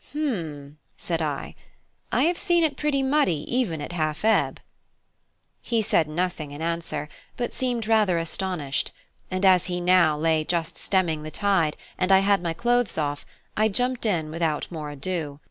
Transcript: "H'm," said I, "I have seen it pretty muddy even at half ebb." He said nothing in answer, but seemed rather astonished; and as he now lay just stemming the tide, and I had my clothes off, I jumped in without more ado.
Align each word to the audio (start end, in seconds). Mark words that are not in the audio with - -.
"H'm," 0.15 0.79
said 0.97 1.21
I, 1.21 1.53
"I 2.11 2.23
have 2.23 2.39
seen 2.39 2.63
it 2.63 2.75
pretty 2.75 3.03
muddy 3.03 3.45
even 3.47 3.81
at 3.81 3.91
half 3.91 4.25
ebb." 4.25 4.59
He 5.61 5.83
said 5.83 6.07
nothing 6.09 6.49
in 6.49 6.59
answer, 6.59 7.07
but 7.37 7.53
seemed 7.53 7.85
rather 7.85 8.17
astonished; 8.17 8.91
and 9.29 9.45
as 9.45 9.65
he 9.67 9.79
now 9.79 10.17
lay 10.17 10.43
just 10.43 10.75
stemming 10.75 11.21
the 11.21 11.29
tide, 11.29 11.77
and 11.99 12.11
I 12.11 12.21
had 12.21 12.41
my 12.41 12.53
clothes 12.53 12.97
off, 12.97 13.27
I 13.55 13.67
jumped 13.69 14.07
in 14.07 14.31
without 14.31 14.65
more 14.71 14.89
ado. 14.89 15.39